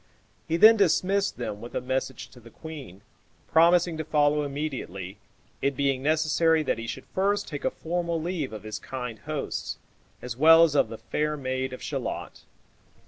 [0.47, 3.03] He then dismissed them with a message to the queen,
[3.51, 5.19] promising to follow immediately,
[5.61, 9.77] it being necessary that he should first take a formal leave of his kind hosts,
[10.19, 12.45] as well as of the fair maid of Shalott.